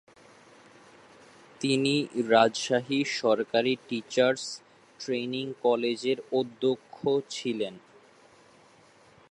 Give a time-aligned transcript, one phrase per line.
[1.61, 1.95] তিনি
[2.29, 4.43] রাজশাহী সরকারি teachers
[4.99, 6.97] training কলেজের অধ্যক্ষ
[7.29, 7.73] ছিলেন।